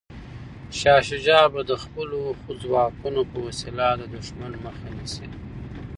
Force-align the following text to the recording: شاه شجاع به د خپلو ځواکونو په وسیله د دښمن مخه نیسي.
شاه 0.77 1.01
شجاع 1.09 1.45
به 1.53 1.61
د 1.69 1.71
خپلو 1.83 2.21
ځواکونو 2.61 3.21
په 3.31 3.37
وسیله 3.47 3.87
د 3.95 4.01
دښمن 4.15 4.53
مخه 4.65 4.87
نیسي. 4.97 5.27